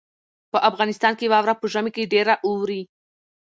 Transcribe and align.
په 0.51 0.57
افغانستان 0.69 1.13
کې 1.19 1.31
واوره 1.31 1.53
په 1.57 1.65
ژمي 1.73 1.91
کې 1.95 2.09
ډېره 2.13 2.33
اوري. 2.47 2.81